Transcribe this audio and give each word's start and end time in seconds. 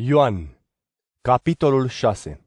Ioan, 0.00 0.58
capitolul 1.20 1.88
6 1.88 2.40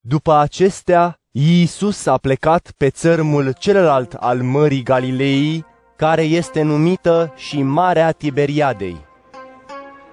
După 0.00 0.32
acestea, 0.32 1.20
Iisus 1.30 2.06
a 2.06 2.18
plecat 2.18 2.72
pe 2.76 2.90
țărmul 2.90 3.52
celălalt 3.52 4.12
al 4.12 4.42
Mării 4.42 4.82
Galilei, 4.82 5.64
care 5.96 6.22
este 6.22 6.62
numită 6.62 7.32
și 7.36 7.62
Marea 7.62 8.12
Tiberiadei. 8.12 8.96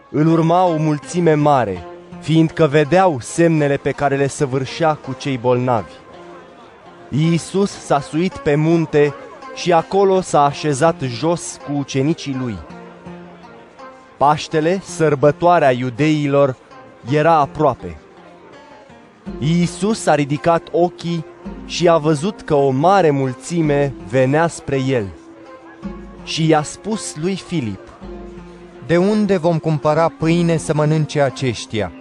Îl 0.10 0.28
urma 0.28 0.64
o 0.64 0.78
mulțime 0.78 1.34
mare, 1.34 1.84
fiindcă 2.20 2.68
vedeau 2.68 3.20
semnele 3.20 3.78
pe 3.78 3.92
care 3.92 4.16
le 4.16 4.28
săvârșea 4.28 4.96
cu 4.96 5.14
cei 5.14 5.38
bolnavi. 5.38 5.92
Iisus 7.10 7.72
s-a 7.72 8.00
suit 8.00 8.38
pe 8.38 8.56
munte 8.56 9.14
și 9.56 9.74
acolo 9.74 10.22
s-a 10.22 10.44
așezat 10.44 11.02
jos 11.02 11.58
cu 11.66 11.72
ucenicii 11.72 12.36
lui. 12.36 12.79
Paștele, 14.20 14.82
sărbătoarea 14.84 15.72
iudeilor, 15.72 16.56
era 17.12 17.34
aproape. 17.34 17.98
Iisus 19.40 20.06
a 20.06 20.16
ridicat 20.16 20.68
ochii 20.72 21.26
și 21.66 21.90
a 21.90 21.98
văzut 21.98 22.42
că 22.42 22.54
o 22.54 22.70
mare 22.70 23.10
mulțime 23.10 23.94
venea 24.10 24.48
spre 24.48 24.82
el. 24.88 25.08
Și 26.24 26.48
i-a 26.48 26.62
spus 26.62 27.16
lui 27.16 27.36
Filip, 27.36 27.90
De 28.88 28.98
unde 28.98 29.38
vom 29.38 29.58
cumpăra 29.58 30.10
pâine 30.20 30.58
să 30.58 30.74
mănânce 30.74 31.22
aceștia? 31.22 31.92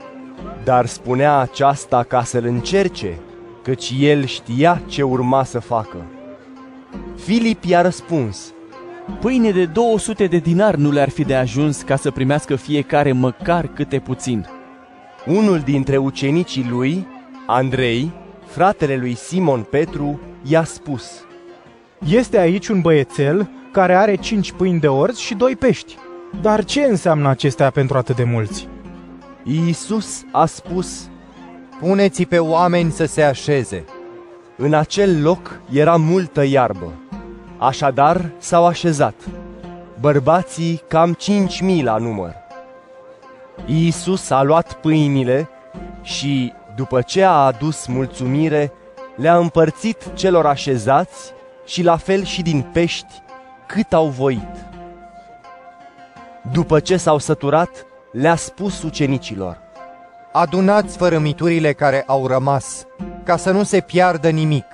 dar 0.69 0.87
spunea 0.87 1.39
aceasta 1.39 2.03
ca 2.03 2.23
să-l 2.23 2.45
încerce, 2.45 3.19
căci 3.63 3.93
el 3.99 4.25
știa 4.25 4.83
ce 4.87 5.03
urma 5.03 5.45
să 5.45 5.59
facă. 5.59 6.07
Filip 7.17 7.65
i-a 7.65 7.81
răspuns, 7.81 8.53
Pâine 9.21 9.51
de 9.51 9.65
200 9.65 10.27
de 10.27 10.37
dinari 10.37 10.81
nu 10.81 10.91
le-ar 10.91 11.09
fi 11.09 11.25
de 11.25 11.35
ajuns 11.35 11.83
ca 11.83 11.97
să 11.97 12.11
primească 12.11 12.57
fiecare 12.57 13.13
măcar 13.13 13.67
câte 13.67 13.99
puțin. 13.99 14.47
unul 15.27 15.59
dintre 15.59 15.97
ucenicii 15.97 16.67
lui, 16.71 17.07
Andrei, 17.47 18.13
fratele 18.47 18.97
lui 18.97 19.15
Simon 19.15 19.67
Petru, 19.71 20.21
i-a 20.43 20.65
spus, 20.65 21.11
Este 22.09 22.39
aici 22.39 22.69
un 22.69 22.81
băiețel 22.81 23.49
care 23.73 23.95
are 23.95 24.15
cinci 24.15 24.53
pâini 24.53 24.81
de 24.81 24.89
orz 24.89 25.17
și 25.17 25.35
doi 25.35 25.57
pești. 25.57 25.97
Dar 26.43 26.65
ce 26.65 26.81
înseamnă 26.81 27.29
acestea 27.29 27.71
pentru 27.71 27.97
atât 27.97 28.17
de 28.17 28.25
mulți? 28.25 28.69
Iisus 29.43 30.25
a 30.33 30.47
spus, 30.47 31.09
Puneți 31.81 32.25
pe 32.25 32.39
oameni 32.39 32.91
să 32.91 33.05
se 33.05 33.23
așeze. 33.23 33.85
În 34.57 34.75
acel 34.75 35.23
loc 35.23 35.61
era 35.73 35.97
multă 35.97 36.45
iarbă. 36.45 36.93
Așadar 37.59 38.31
s-au 38.39 38.67
așezat. 38.67 39.15
Bărbații 40.01 40.83
cam 40.89 41.13
cinci 41.13 41.61
mii 41.61 41.83
la 41.83 41.97
număr. 41.97 42.35
Iisus 43.67 44.31
a 44.31 44.43
luat 44.43 44.73
pâinile 44.73 45.49
și, 46.03 46.53
după 46.77 47.01
ce 47.01 47.23
a 47.23 47.31
adus 47.31 47.87
mulțumire, 47.87 48.73
le-a 49.17 49.37
împărțit 49.37 50.13
celor 50.15 50.47
așezați 50.47 51.33
și 51.67 51.83
la 51.83 51.97
fel 51.97 52.25
și 52.25 52.43
din 52.43 52.67
pești, 52.73 53.23
cât 53.67 53.93
au 53.93 54.07
voit. 54.07 54.67
După 56.53 56.81
ce 56.81 56.97
s-au 56.97 57.19
săturat, 57.19 57.87
le-a 58.13 58.37
spus 58.37 58.83
ucenicilor, 58.83 59.59
Adunați 60.33 60.97
fărâmiturile 60.97 61.73
care 61.73 62.05
au 62.07 62.27
rămas, 62.27 62.87
ca 63.25 63.37
să 63.37 63.51
nu 63.51 63.63
se 63.63 63.81
piardă 63.81 64.29
nimic. 64.29 64.67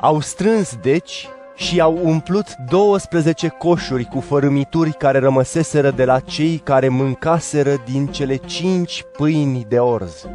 Au 0.00 0.20
strâns 0.20 0.76
deci 0.76 1.28
și 1.58 1.80
au 1.80 1.98
umplut 2.02 2.56
12 2.70 3.48
coșuri 3.48 4.04
cu 4.04 4.20
fărâmituri 4.20 4.92
care 4.92 5.18
rămăseseră 5.18 5.90
de 5.90 6.04
la 6.04 6.20
cei 6.20 6.58
care 6.58 6.88
mâncaseră 6.88 7.74
din 7.90 8.06
cele 8.06 8.36
cinci 8.36 9.04
pâini 9.16 9.64
de 9.68 9.78
orz. 9.78 10.26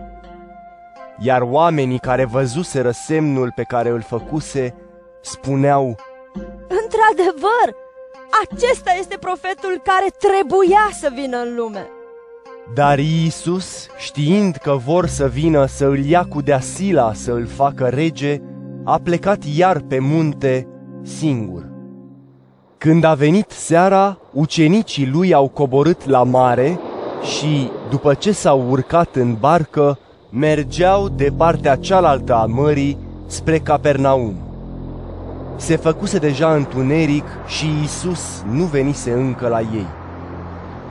Iar 1.20 1.42
oamenii 1.42 2.00
care 2.00 2.26
văzuseră 2.26 2.92
semnul 2.92 3.52
pe 3.56 3.64
care 3.64 3.90
îl 3.90 4.02
făcuse, 4.02 4.76
spuneau, 5.22 5.96
Într-adevăr, 6.84 7.76
acesta 8.50 8.92
este 9.00 9.18
profetul 9.20 9.82
care 9.84 10.08
trebuia 10.20 10.90
să 10.92 11.12
vină 11.14 11.38
în 11.38 11.56
lume. 11.56 11.88
dar 12.74 13.00
Iisus, 13.00 13.88
știind 13.98 14.56
că 14.56 14.76
vor 14.86 15.08
să 15.08 15.28
vină 15.28 15.66
să 15.66 15.86
îl 15.86 16.06
ia 16.06 16.26
cu 16.30 16.42
deasila 16.42 17.14
să 17.14 17.32
îl 17.32 17.46
facă 17.46 17.88
rege, 17.88 18.38
a 18.84 19.00
plecat 19.04 19.44
iar 19.56 19.80
pe 19.88 20.00
munte 20.00 20.68
singur. 21.04 21.66
Când 22.78 23.04
a 23.04 23.14
venit 23.14 23.52
seara, 23.52 24.18
ucenicii 24.32 25.08
lui 25.08 25.34
au 25.34 25.48
coborât 25.48 26.06
la 26.06 26.24
mare 26.24 26.80
și, 27.22 27.72
după 27.90 28.14
ce 28.14 28.32
s-au 28.32 28.66
urcat 28.70 29.16
în 29.16 29.36
barcă, 29.40 29.98
mergeau 30.30 31.10
de 31.10 31.34
partea 31.38 31.76
cealaltă 31.76 32.36
a 32.36 32.46
mării 32.46 32.98
spre 33.26 33.60
Capernaum. 33.60 34.34
Se 35.56 35.76
făcuse 35.76 36.18
deja 36.18 36.54
întuneric 36.54 37.26
și 37.48 37.66
Iisus 37.82 38.44
nu 38.52 38.64
venise 38.64 39.12
încă 39.12 39.48
la 39.48 39.60
ei. 39.60 39.88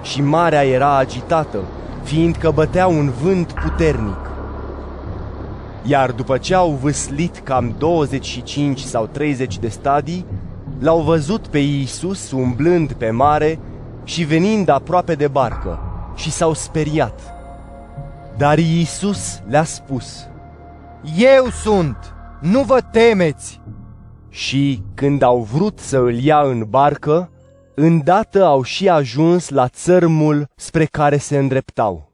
Și 0.03 0.23
marea 0.23 0.65
era 0.65 0.97
agitată, 0.97 1.59
fiindcă 2.03 2.51
bătea 2.51 2.87
un 2.87 3.11
vânt 3.23 3.53
puternic. 3.53 4.22
Iar 5.87 6.13
după 6.13 6.39
ce 6.39 6.55
au 6.55 6.71
vâslit 6.71 7.39
cam 7.39 7.75
25 7.79 8.79
sau 8.81 9.07
30 9.07 9.59
de 9.59 9.69
stadii, 9.69 10.27
l-au 10.79 11.01
văzut 11.01 11.47
pe 11.47 11.59
Iisus 11.59 12.31
umblând 12.31 12.93
pe 12.93 13.11
mare 13.11 13.59
și 14.05 14.23
venind 14.23 14.69
aproape 14.69 15.15
de 15.15 15.29
barcă 15.29 15.79
și 16.15 16.31
s-au 16.31 16.53
speriat. 16.53 17.21
Dar 18.37 18.59
Iisus 18.59 19.43
le-a 19.49 19.65
spus 19.65 20.27
Eu 21.17 21.49
sunt! 21.51 21.97
Nu 22.41 22.63
vă 22.63 22.81
temeți! 22.81 23.63
și, 24.33 24.83
când 24.95 25.23
au 25.23 25.43
vrut 25.43 25.79
să 25.79 25.99
îl 25.99 26.15
ia 26.15 26.41
în 26.41 26.65
barcă, 26.69 27.31
îndată 27.75 28.45
au 28.45 28.63
și 28.63 28.89
ajuns 28.89 29.49
la 29.49 29.69
țărmul 29.69 30.49
spre 30.57 30.85
care 30.85 31.17
se 31.17 31.39
îndreptau. 31.39 32.13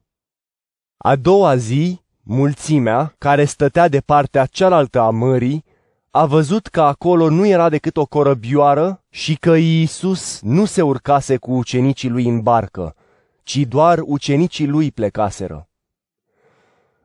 A 0.97 1.17
doua 1.17 1.57
zi, 1.57 2.01
mulțimea, 2.31 3.15
care 3.19 3.44
stătea 3.44 3.89
de 3.89 4.00
partea 4.00 4.47
cealaltă 4.47 5.00
a 5.00 5.11
mării, 5.11 5.65
a 6.11 6.27
văzut 6.27 6.66
că 6.66 6.81
acolo 6.81 7.28
nu 7.28 7.47
era 7.47 7.69
decât 7.69 7.97
o 7.97 8.06
corăbioară 8.06 9.03
și 9.11 9.37
că 9.37 9.55
Iisus 9.55 10.41
nu 10.43 10.65
se 10.65 10.83
urcase 10.83 11.37
cu 11.37 11.53
ucenicii 11.53 12.09
lui 12.09 12.25
în 12.25 12.41
barcă, 12.41 12.94
ci 13.43 13.56
doar 13.56 13.99
ucenicii 14.05 14.66
lui 14.66 14.91
plecaseră. 14.91 15.69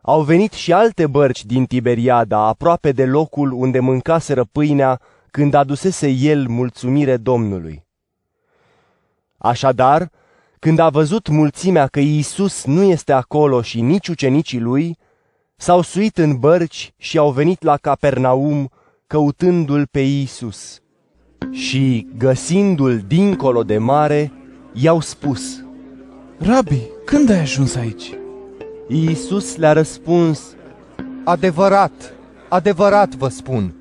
Au 0.01 0.21
venit 0.21 0.51
și 0.51 0.73
alte 0.73 1.07
bărci 1.07 1.45
din 1.45 1.65
Tiberiada, 1.65 2.37
aproape 2.37 2.91
de 2.91 3.05
locul 3.05 3.51
unde 3.51 3.79
mâncaseră 3.79 4.43
pâinea 4.51 4.99
când 5.31 5.53
adusese 5.53 6.07
el 6.09 6.47
mulțumire 6.47 7.17
Domnului. 7.17 7.85
Așadar, 9.37 10.09
când 10.59 10.79
a 10.79 10.89
văzut 10.89 11.27
mulțimea 11.27 11.87
că 11.87 11.99
Iisus 11.99 12.65
nu 12.65 12.83
este 12.83 13.11
acolo 13.11 13.61
și 13.61 13.81
nici 13.81 14.07
ucenicii 14.07 14.59
lui, 14.59 14.97
s-au 15.63 15.81
suit 15.81 16.17
în 16.17 16.35
bărci 16.39 16.93
și 16.97 17.17
au 17.17 17.31
venit 17.31 17.63
la 17.63 17.77
Capernaum 17.77 18.69
căutându-l 19.07 19.87
pe 19.91 19.99
Iisus. 19.99 20.79
Și, 21.51 22.07
găsindu-l 22.17 23.03
dincolo 23.07 23.63
de 23.63 23.77
mare, 23.77 24.31
i-au 24.73 24.99
spus, 24.99 25.63
Rabi, 26.37 26.81
când 27.05 27.29
ai 27.29 27.39
ajuns 27.39 27.75
aici? 27.75 28.13
Iisus 28.87 29.55
le-a 29.55 29.73
răspuns, 29.73 30.55
Adevărat, 31.23 32.13
adevărat 32.49 33.15
vă 33.15 33.27
spun. 33.27 33.75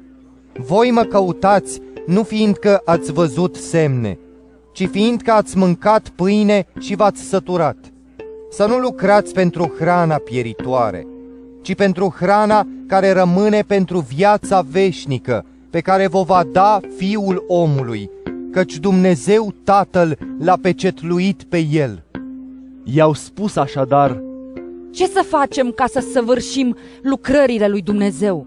Voi 0.58 0.90
mă 0.90 1.02
căutați 1.02 1.80
nu 2.06 2.22
fiindcă 2.22 2.82
ați 2.84 3.12
văzut 3.12 3.56
semne, 3.56 4.18
ci 4.72 4.88
fiindcă 4.90 5.32
ați 5.32 5.56
mâncat 5.56 6.08
pâine 6.08 6.66
și 6.78 6.94
v-ați 6.94 7.22
săturat. 7.22 7.76
Să 8.50 8.66
nu 8.66 8.78
lucrați 8.78 9.32
pentru 9.32 9.74
hrana 9.78 10.16
pieritoare, 10.16 11.06
ci 11.62 11.74
pentru 11.74 12.14
hrana 12.18 12.66
care 12.86 13.12
rămâne 13.12 13.62
pentru 13.62 13.98
viața 13.98 14.60
veșnică, 14.70 15.44
pe 15.70 15.80
care 15.80 16.06
vă 16.06 16.22
va 16.22 16.44
da 16.52 16.80
Fiul 16.96 17.44
omului, 17.46 18.10
căci 18.50 18.78
Dumnezeu 18.78 19.54
Tatăl 19.64 20.18
l-a 20.38 20.58
pecetluit 20.62 21.42
pe 21.42 21.66
el. 21.70 22.02
i-au 22.84 23.12
spus 23.12 23.56
așadar, 23.56 24.22
Ce 24.90 25.06
să 25.06 25.24
facem 25.28 25.70
ca 25.70 25.84
să 25.86 26.00
săvârșim 26.12 26.76
lucrările 27.02 27.68
lui 27.68 27.82
Dumnezeu? 27.82 28.46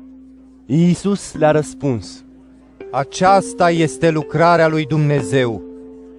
Iisus 0.66 1.34
le-a 1.34 1.52
răspuns, 1.52 2.24
Aceasta 2.92 3.72
este 3.72 4.10
lucrarea 4.10 4.68
lui 4.68 4.86
Dumnezeu, 4.86 5.62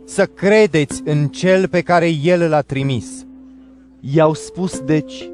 să 0.05 0.25
credeți 0.25 1.03
în 1.05 1.29
Cel 1.29 1.69
pe 1.69 1.81
care 1.81 2.09
El 2.23 2.49
l-a 2.49 2.61
trimis. 2.61 3.27
i-au 4.01 4.35
spus 4.35 4.81
deci, 4.81 5.31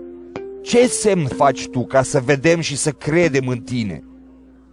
Ce 0.63 0.87
semn 0.87 1.27
faci 1.27 1.69
tu 1.69 1.85
ca 1.85 2.03
să 2.03 2.21
vedem 2.21 2.61
și 2.61 2.77
să 2.77 2.91
credem 2.91 3.49
în 3.49 3.59
tine? 3.59 4.05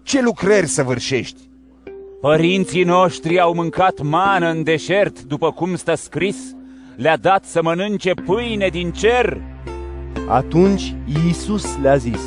Ce 0.03 0.21
lucrări 0.21 0.67
săvârșești? 0.67 1.41
Părinții 2.21 2.83
noștri 2.83 3.39
au 3.39 3.53
mâncat 3.53 4.01
mană 4.01 4.49
în 4.49 4.63
deșert, 4.63 5.23
după 5.23 5.51
cum 5.51 5.75
stă 5.75 5.95
scris, 5.95 6.37
le-a 6.95 7.17
dat 7.17 7.45
să 7.45 7.61
mănânce 7.63 8.13
pâine 8.13 8.67
din 8.67 8.91
cer? 8.91 9.41
Atunci 10.27 10.95
Iisus 11.25 11.77
le-a 11.81 11.95
zis, 11.95 12.21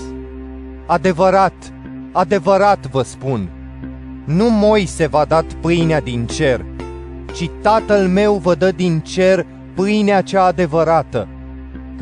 Adevărat, 0.87 1.73
adevărat 2.13 2.87
vă 2.91 3.03
spun, 3.03 3.51
nu 4.25 4.51
Moise 4.51 5.07
v-a 5.07 5.25
dat 5.25 5.53
pâinea 5.53 6.01
din 6.01 6.27
cer, 6.27 6.65
ci 7.35 7.51
Tatăl 7.61 8.09
meu 8.09 8.35
vă 8.35 8.55
dă 8.55 8.71
din 8.71 9.01
cer 9.01 9.47
pâinea 9.75 10.21
cea 10.21 10.45
adevărată, 10.45 11.29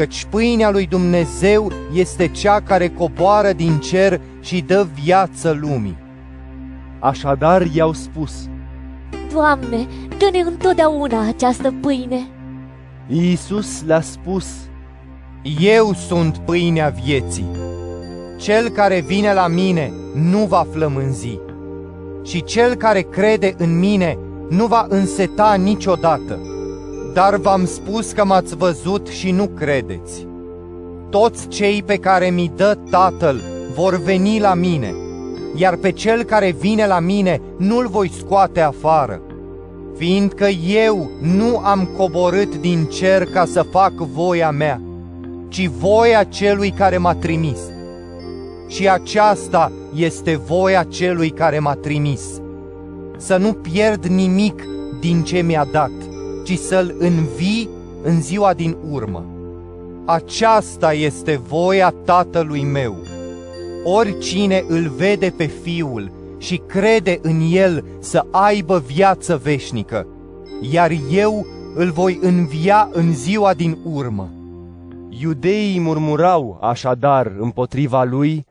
căci 0.00 0.26
pâinea 0.30 0.70
lui 0.70 0.86
Dumnezeu 0.86 1.72
este 1.92 2.28
cea 2.28 2.60
care 2.60 2.88
coboară 2.88 3.52
din 3.52 3.78
cer 3.78 4.20
și 4.40 4.60
dă 4.60 4.86
viață 5.02 5.58
lumii. 5.60 5.96
Așadar 6.98 7.66
i-au 7.72 7.92
spus, 7.92 8.48
Doamne, 9.32 9.86
dă-ne 10.18 10.38
întotdeauna 10.38 11.28
această 11.28 11.74
pâine. 11.80 12.26
Iisus 13.06 13.82
le-a 13.86 14.00
spus, 14.00 14.46
Eu 15.60 15.92
sunt 15.92 16.38
pâinea 16.38 16.94
vieții. 17.04 17.48
Cel 18.36 18.68
care 18.68 19.00
vine 19.00 19.32
la 19.32 19.46
mine 19.46 19.92
nu 20.14 20.38
va 20.38 20.66
flămânzi 20.72 21.38
și 22.24 22.42
cel 22.42 22.74
care 22.74 23.00
crede 23.00 23.54
în 23.58 23.78
mine 23.78 24.18
nu 24.48 24.66
va 24.66 24.86
înseta 24.88 25.54
niciodată. 25.54 26.49
Dar 27.12 27.36
v-am 27.36 27.66
spus 27.66 28.12
că 28.12 28.24
m-ați 28.24 28.56
văzut 28.56 29.06
și 29.06 29.30
nu 29.30 29.46
credeți. 29.46 30.26
Toți 31.10 31.48
cei 31.48 31.82
pe 31.82 31.96
care 31.96 32.30
mi 32.30 32.52
dă 32.56 32.78
Tatăl 32.90 33.42
vor 33.74 33.96
veni 33.96 34.40
la 34.40 34.54
mine, 34.54 34.94
iar 35.54 35.76
pe 35.76 35.90
cel 35.90 36.22
care 36.22 36.56
vine 36.58 36.86
la 36.86 36.98
mine 36.98 37.40
nu-l 37.56 37.88
voi 37.88 38.10
scoate 38.18 38.60
afară, 38.60 39.20
fiindcă 39.96 40.46
eu 40.66 41.10
nu 41.20 41.58
am 41.58 41.88
coborât 41.96 42.56
din 42.56 42.84
cer 42.84 43.24
ca 43.24 43.44
să 43.44 43.62
fac 43.62 43.92
voia 43.92 44.50
mea, 44.50 44.80
ci 45.48 45.66
voia 45.66 46.24
celui 46.24 46.70
care 46.70 46.98
m-a 46.98 47.14
trimis. 47.14 47.58
Și 48.68 48.88
aceasta 48.88 49.72
este 49.94 50.36
voia 50.46 50.82
celui 50.82 51.30
care 51.30 51.58
m-a 51.58 51.74
trimis, 51.74 52.22
să 53.16 53.36
nu 53.36 53.52
pierd 53.52 54.04
nimic 54.04 54.62
din 55.00 55.22
ce 55.22 55.40
mi-a 55.40 55.66
dat, 55.72 55.90
ci 56.44 56.58
să-l 56.58 56.94
învii 56.98 57.68
în 58.02 58.22
ziua 58.22 58.54
din 58.54 58.76
urmă. 58.90 59.24
Aceasta 60.06 60.92
este 60.92 61.36
voia 61.36 61.94
Tatălui 62.04 62.64
meu. 62.64 62.96
Oricine 63.84 64.64
îl 64.68 64.88
vede 64.88 65.30
pe 65.36 65.46
Fiul 65.46 66.12
și 66.38 66.56
crede 66.66 67.18
în 67.22 67.40
El 67.50 67.84
să 68.00 68.26
aibă 68.30 68.78
viață 68.78 69.36
veșnică, 69.36 70.06
iar 70.60 70.90
eu 71.10 71.46
îl 71.74 71.90
voi 71.90 72.18
învia 72.22 72.88
în 72.92 73.14
ziua 73.14 73.54
din 73.54 73.78
urmă. 73.84 74.32
Iudeii 75.08 75.80
murmurau 75.80 76.58
așadar 76.60 77.32
împotriva 77.38 78.04
lui, 78.04 78.46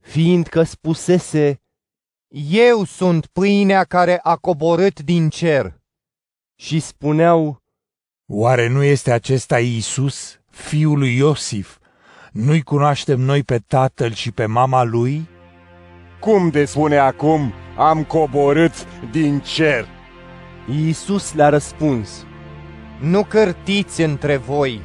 fiindcă 0.00 0.62
spusese, 0.62 1.60
Eu 2.50 2.84
sunt 2.84 3.26
pâinea 3.26 3.84
care 3.84 4.20
a 4.22 4.36
coborât 4.36 5.00
din 5.00 5.28
cer. 5.28 5.80
Și 6.62 6.80
spuneau, 6.80 7.62
Oare 8.32 8.68
nu 8.68 8.82
este 8.82 9.12
acesta 9.12 9.58
Iisus, 9.58 10.40
fiul 10.50 10.98
lui 10.98 11.16
Iosif? 11.16 11.78
Nu-i 12.32 12.62
cunoaștem 12.62 13.20
noi 13.20 13.42
pe 13.42 13.58
tatăl 13.58 14.12
și 14.12 14.30
pe 14.30 14.46
mama 14.46 14.82
lui? 14.82 15.28
Cum 16.20 16.48
de 16.48 16.64
spune 16.64 16.96
acum, 16.96 17.52
am 17.76 18.04
coborât 18.04 18.72
din 19.10 19.40
cer? 19.40 19.86
Iisus 20.70 21.34
le-a 21.34 21.48
răspuns, 21.48 22.26
Nu 23.00 23.24
cârtiți 23.24 24.02
între 24.02 24.36
voi. 24.36 24.80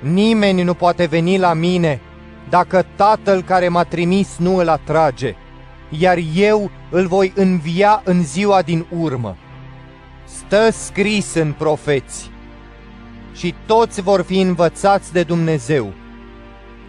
Nimeni 0.00 0.62
nu 0.62 0.74
poate 0.74 1.06
veni 1.06 1.38
la 1.38 1.52
mine 1.52 2.00
dacă 2.48 2.86
Tatăl 2.96 3.42
care 3.42 3.68
m-a 3.68 3.84
trimis 3.84 4.36
nu 4.38 4.56
îl 4.56 4.68
atrage, 4.68 5.34
iar 5.90 6.18
eu 6.34 6.70
îl 6.90 7.06
voi 7.06 7.32
învia 7.34 8.02
în 8.04 8.24
ziua 8.24 8.62
din 8.62 8.86
urmă. 8.90 9.36
Stă 10.26 10.70
scris 10.70 11.34
în 11.34 11.52
profeți 11.52 12.30
și 13.34 13.54
toți 13.66 14.00
vor 14.00 14.22
fi 14.22 14.40
învățați 14.40 15.12
de 15.12 15.22
Dumnezeu. 15.22 15.92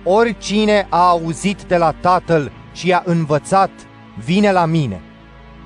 Oricine 0.03 0.87
a 0.89 1.07
auzit 1.07 1.63
de 1.63 1.77
la 1.77 1.91
Tatăl 1.91 2.51
și 2.73 2.93
a 2.93 3.01
învățat, 3.05 3.69
vine 4.25 4.51
la 4.51 4.65
mine. 4.65 5.01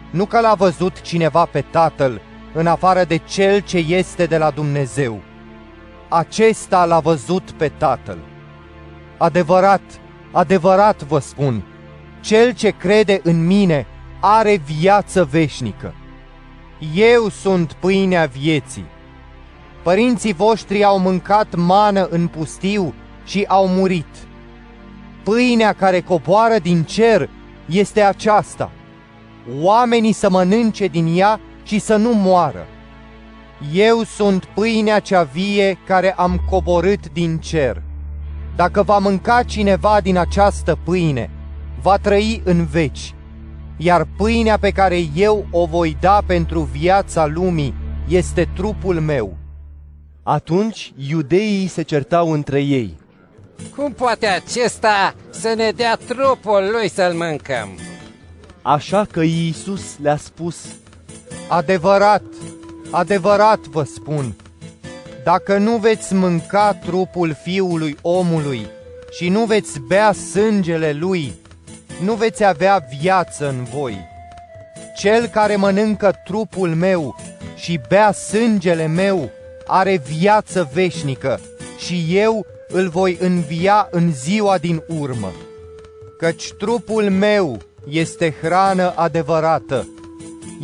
Nu 0.09 0.25
că 0.25 0.39
l-a 0.39 0.53
văzut 0.53 1.01
cineva 1.01 1.45
pe 1.45 1.62
Tatăl, 1.62 2.21
în 2.53 2.68
afară 2.68 3.03
de 3.03 3.18
cel 3.18 3.59
ce 3.59 3.77
este 3.77 4.25
de 4.25 4.38
la 4.38 4.50
Dumnezeu. 4.50 5.21
Acesta 6.09 6.85
l-a 6.85 7.00
văzut 7.00 7.51
pe 7.51 7.71
Tatăl. 7.77 8.18
Adevărat, 9.18 9.81
adevărat 10.31 11.03
vă 11.03 11.19
spun, 11.19 11.63
cel 12.21 12.53
ce 12.53 12.69
crede 12.69 13.19
în 13.23 13.45
mine 13.45 13.88
are 14.19 14.62
viață 14.65 15.23
veșnică. 15.23 15.94
Eu 16.95 17.30
sunt 17.30 17.74
pâinea 17.74 18.25
vieții. 18.25 18.86
Părinții 19.83 20.33
voștri 20.33 20.83
au 20.83 21.00
mâncat 21.00 21.56
mană 21.56 22.07
în 22.10 22.28
pustiu 22.28 22.94
și 23.25 23.45
au 23.48 23.68
murit. 23.68 24.06
Pâinea 25.24 25.74
care 25.74 26.00
coboară 26.00 26.57
din 26.62 26.83
cer 26.83 27.30
este 27.66 28.01
aceasta. 28.01 28.72
Oamenii 29.60 30.12
să 30.12 30.30
mănânce 30.30 30.88
din 30.88 31.18
ea 31.18 31.39
și 31.63 31.80
să 31.80 31.95
nu 31.95 32.13
moară. 32.13 32.68
Eu 33.74 34.04
sunt 34.04 34.45
pâinea 34.45 35.00
cea 35.00 35.24
vie 35.24 35.78
care 35.86 36.13
am 36.13 36.42
coborât 36.50 37.10
din 37.10 37.38
cer. 37.38 37.81
Dacă 38.56 38.83
va 38.83 38.98
mânca 38.98 39.44
cineva 39.44 40.00
din 40.01 40.18
această 40.18 40.78
pâine, 40.83 41.30
va 41.81 41.98
trăi 41.98 42.42
în 42.45 42.66
veci, 42.66 43.13
iar 43.83 44.07
pâinea 44.18 44.57
pe 44.57 44.69
care 44.69 45.00
eu 45.16 45.48
o 45.51 45.66
voi 45.66 45.98
da 46.00 46.24
pentru 46.25 46.60
viața 46.60 47.25
lumii 47.25 47.74
este 48.07 48.50
trupul 48.56 49.00
meu. 49.00 49.38
Atunci 50.24 50.94
iudeii 51.10 51.68
se 51.68 51.81
certau 51.81 52.31
între 52.31 52.62
ei. 52.62 52.98
Cum 53.75 53.92
poate 53.92 54.25
acesta 54.25 55.16
să 55.30 55.54
ne 55.56 55.72
dea 55.72 55.95
trupul 55.95 56.69
lui 56.72 56.89
să-l 56.89 57.13
mâncăm? 57.13 57.69
Așa 58.62 59.06
că 59.12 59.22
Iisus 59.22 59.98
le-a 60.01 60.18
spus, 60.18 60.66
Adevărat, 61.48 62.24
adevărat 62.92 63.60
vă 63.60 63.83
spun, 63.83 64.36
dacă 65.24 65.57
nu 65.57 65.78
veți 65.78 66.13
mânca 66.13 66.74
trupul 66.74 67.38
fiului 67.44 67.98
omului 68.01 68.68
și 69.12 69.30
nu 69.30 69.45
veți 69.45 69.80
bea 69.80 70.11
sângele 70.11 70.92
lui, 70.92 71.33
nu 72.01 72.13
veți 72.13 72.43
avea 72.43 72.85
viață 72.99 73.47
în 73.47 73.63
voi. 73.63 74.09
Cel 74.95 75.27
care 75.27 75.55
mănâncă 75.55 76.13
trupul 76.23 76.69
meu 76.69 77.15
și 77.55 77.79
bea 77.87 78.11
sângele 78.11 78.87
meu 78.87 79.29
are 79.65 79.97
viață 79.97 80.69
veșnică 80.73 81.39
și 81.77 82.05
eu 82.09 82.45
îl 82.67 82.89
voi 82.89 83.17
învia 83.19 83.87
în 83.91 84.13
ziua 84.13 84.57
din 84.57 84.83
urmă. 84.87 85.31
Căci 86.17 86.53
trupul 86.57 87.09
meu 87.09 87.57
este 87.89 88.33
hrană 88.41 88.93
adevărată, 88.95 89.87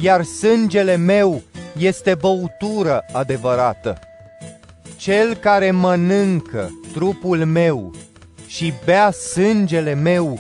iar 0.02 0.24
sângele 0.24 0.96
meu 0.96 1.42
este 1.78 2.16
băutură 2.16 3.04
adevărată. 3.12 4.00
Cel 4.98 5.36
care 5.36 5.72
mănâncă 5.72 6.70
trupul 6.94 7.46
meu 7.46 7.94
și 8.48 8.74
bea 8.86 9.12
sângele 9.12 9.94
meu 9.94 10.40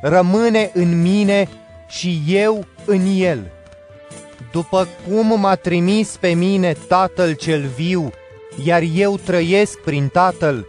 rămâne 0.00 0.70
în 0.74 1.02
mine 1.02 1.48
și 1.88 2.22
eu 2.26 2.64
în 2.84 3.00
el. 3.16 3.50
După 4.52 4.88
cum 5.08 5.40
m-a 5.40 5.54
trimis 5.54 6.16
pe 6.20 6.28
mine 6.28 6.76
Tatăl 6.88 7.32
cel 7.32 7.66
viu, 7.76 8.10
iar 8.64 8.82
eu 8.94 9.16
trăiesc 9.16 9.78
prin 9.78 10.08
Tatăl, 10.08 10.66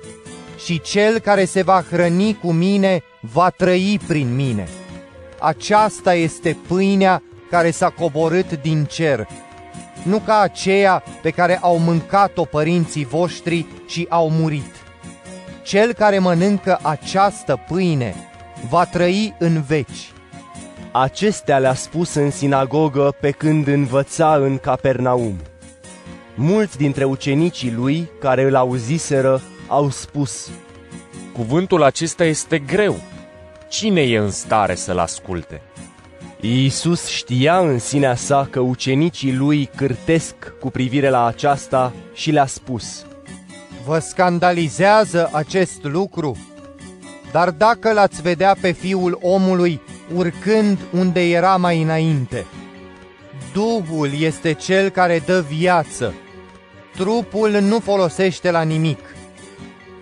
și 0.63 0.81
cel 0.81 1.19
care 1.19 1.45
se 1.45 1.61
va 1.61 1.83
hrăni 1.89 2.37
cu 2.41 2.51
mine 2.51 3.03
va 3.19 3.49
trăi 3.49 3.99
prin 4.07 4.35
mine. 4.35 4.67
Aceasta 5.39 6.13
este 6.13 6.57
pâinea 6.67 7.23
care 7.49 7.71
s-a 7.71 7.89
coborât 7.89 8.61
din 8.61 8.83
cer, 8.83 9.27
nu 10.03 10.19
ca 10.19 10.39
aceea 10.39 11.03
pe 11.21 11.29
care 11.29 11.57
au 11.61 11.77
mâncat-o 11.77 12.45
părinții 12.45 13.05
voștri 13.05 13.65
și 13.87 14.05
au 14.09 14.29
murit. 14.29 14.75
Cel 15.63 15.93
care 15.93 16.19
mănâncă 16.19 16.79
această 16.81 17.59
pâine 17.67 18.28
va 18.67 18.85
trăi 18.85 19.35
în 19.39 19.61
veci. 19.61 20.11
Acestea 20.91 21.57
le-a 21.57 21.73
spus 21.73 22.13
în 22.13 22.31
sinagogă 22.31 23.15
pe 23.19 23.31
când 23.31 23.67
învăța 23.67 24.35
în 24.35 24.57
Capernaum. 24.57 25.35
Mulți 26.35 26.77
dintre 26.77 27.03
ucenicii 27.03 27.71
lui, 27.71 28.09
care 28.19 28.43
îl 28.43 28.55
auziseră, 28.55 29.41
au 29.67 29.89
spus, 29.89 30.49
Cuvântul 31.33 31.83
acesta 31.83 32.25
este 32.25 32.59
greu. 32.59 32.99
Cine 33.69 34.01
e 34.01 34.17
în 34.17 34.31
stare 34.31 34.75
să-l 34.75 34.97
asculte? 34.97 35.61
Iisus 36.41 37.07
știa 37.07 37.57
în 37.57 37.79
sinea 37.79 38.15
sa 38.15 38.47
că 38.51 38.59
ucenicii 38.59 39.35
lui 39.35 39.69
cârtesc 39.75 40.35
cu 40.59 40.69
privire 40.69 41.09
la 41.09 41.25
aceasta 41.25 41.93
și 42.13 42.31
le-a 42.31 42.45
spus, 42.45 43.05
Vă 43.85 43.99
scandalizează 43.99 45.29
acest 45.33 45.83
lucru? 45.83 46.37
Dar 47.31 47.51
dacă 47.51 47.93
l-ați 47.93 48.21
vedea 48.21 48.55
pe 48.61 48.71
fiul 48.71 49.19
omului 49.21 49.81
urcând 50.15 50.77
unde 50.91 51.29
era 51.29 51.57
mai 51.57 51.81
înainte, 51.81 52.45
Duhul 53.53 54.09
este 54.19 54.53
cel 54.53 54.89
care 54.89 55.23
dă 55.25 55.45
viață, 55.49 56.13
trupul 56.95 57.49
nu 57.49 57.79
folosește 57.79 58.51
la 58.51 58.61
nimic. 58.61 58.99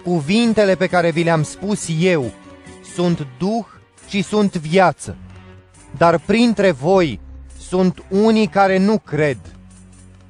Cuvintele 0.03 0.75
pe 0.75 0.87
care 0.87 1.11
vi 1.11 1.23
le-am 1.23 1.43
spus 1.43 1.87
eu 1.99 2.31
sunt 2.93 3.27
Duh 3.37 3.65
și 4.09 4.21
sunt 4.21 4.55
viață. 4.55 5.15
Dar 5.97 6.19
printre 6.25 6.71
voi 6.71 7.19
sunt 7.59 8.03
unii 8.09 8.47
care 8.47 8.77
nu 8.77 8.99
cred. 8.99 9.37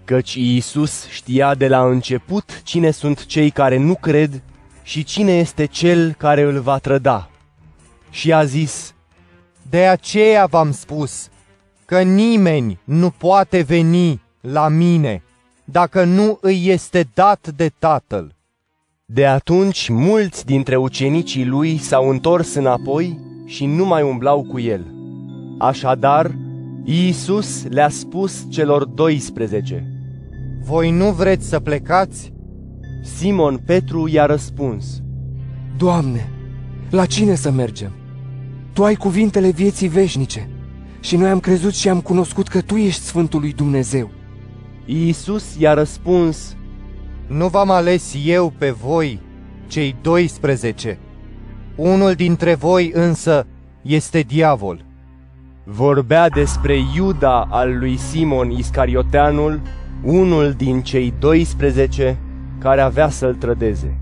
Căci 0.05 0.33
Iisus 0.33 1.07
știa 1.07 1.55
de 1.55 1.67
la 1.67 1.87
început 1.87 2.61
cine 2.63 2.91
sunt 2.91 3.25
cei 3.25 3.49
care 3.49 3.77
nu 3.77 3.95
cred 3.95 4.41
și 4.88 5.03
cine 5.03 5.32
este 5.32 5.65
cel 5.65 6.13
care 6.13 6.41
îl 6.41 6.60
va 6.60 6.77
trăda. 6.77 7.29
Și 8.10 8.34
a 8.34 8.44
zis, 8.44 8.94
De 9.70 9.86
aceea 9.86 10.46
v-am 10.46 10.72
spus 10.72 11.29
că 11.86 12.01
nimeni 12.01 12.79
nu 12.84 13.10
poate 13.10 13.62
veni 13.62 14.22
la 14.41 14.67
mine 14.67 15.24
dacă 15.63 16.03
nu 16.03 16.38
îi 16.41 16.67
este 16.67 17.10
dat 17.13 17.48
de 17.56 17.72
Tatăl. 17.79 18.36
De 19.06 19.25
atunci 19.25 19.89
mulți 19.89 20.46
dintre 20.46 20.75
ucenicii 20.75 21.46
lui 21.46 21.77
s-au 21.77 22.10
întors 22.10 22.53
înapoi 22.53 23.20
și 23.46 23.65
nu 23.65 23.86
mai 23.86 24.01
umblau 24.01 24.44
cu 24.44 24.60
el. 24.60 24.86
Așadar, 25.58 26.36
Iisus 26.84 27.63
le-a 27.70 27.89
spus 27.89 28.46
celor 28.50 28.86
12. 28.86 29.88
Voi 30.63 30.91
nu 30.91 31.12
vreți 31.12 31.48
să 31.48 31.60
plecați? 31.60 32.36
Simon 33.01 33.57
Petru 33.65 34.07
i-a 34.07 34.25
răspuns. 34.25 35.01
Doamne, 35.77 36.29
la 36.89 37.05
cine 37.05 37.35
să 37.35 37.51
mergem? 37.51 37.91
Tu 38.73 38.83
ai 38.83 38.95
cuvintele 38.95 39.49
vieții 39.49 39.87
veșnice 39.87 40.49
și 40.99 41.15
noi 41.15 41.29
am 41.29 41.39
crezut 41.39 41.73
și 41.73 41.89
am 41.89 42.01
cunoscut 42.01 42.47
că 42.47 42.61
Tu 42.61 42.75
ești 42.75 43.01
Sfântul 43.01 43.39
lui 43.39 43.53
Dumnezeu. 43.53 44.09
Iisus 44.85 45.55
i-a 45.57 45.73
răspuns, 45.73 46.55
Nu 47.27 47.47
v-am 47.47 47.69
ales 47.69 48.15
eu 48.25 48.53
pe 48.57 48.69
voi, 48.69 49.19
cei 49.67 49.95
12. 50.01 50.99
Unul 51.75 52.13
dintre 52.13 52.53
voi 52.53 52.91
însă 52.93 53.47
este 53.81 54.19
diavol. 54.19 54.85
Vorbea 55.63 56.29
despre 56.29 56.77
Iuda 56.95 57.47
al 57.49 57.77
lui 57.77 57.97
Simon 57.97 58.51
Iscarioteanul, 58.51 59.61
unul 60.03 60.51
din 60.51 60.81
cei 60.81 61.13
12 61.19 62.17
care 62.59 62.81
avea 62.81 63.09
să-l 63.09 63.35
trădeze. 63.35 63.97